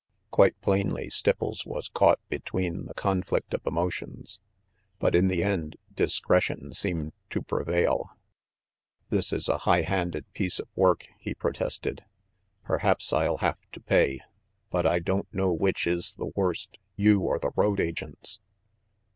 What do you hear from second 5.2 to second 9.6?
the end discretion seemed to prevail. "This is a'